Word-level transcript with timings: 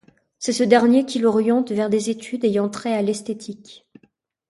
C'est 0.39 0.51
ce 0.51 0.63
dernier 0.63 1.05
qui 1.05 1.19
l'oriente 1.19 1.71
vers 1.71 1.91
des 1.91 2.09
études 2.09 2.43
ayant 2.43 2.69
trait 2.69 2.95
à 2.95 3.03
l'esthétique. 3.03 3.85